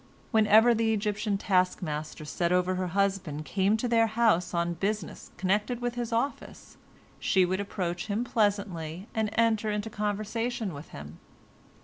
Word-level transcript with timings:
Whenever 0.31 0.73
the 0.73 0.93
Egyptian 0.95 1.37
taskmaster 1.37 2.25
set 2.25 2.51
over 2.51 2.73
her 2.73 2.87
husband 2.87 3.45
came 3.45 3.77
to 3.77 3.87
their 3.87 4.07
house 4.07 4.51
on 4.51 4.73
business 4.73 5.29
connected 5.37 5.79
with 5.79 5.93
his 5.93 6.11
office, 6.11 6.75
she 7.19 7.45
would 7.45 7.59
approach 7.59 8.07
him 8.07 8.23
pleasantly 8.23 9.07
and 9.13 9.29
enter 9.33 9.69
into 9.69 9.91
conversation 9.91 10.73
with 10.73 10.89
him. 10.89 11.19